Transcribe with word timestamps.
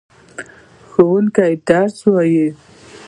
ښوونکی 0.89 1.47
درس 1.67 1.97
وايي. 2.13 2.47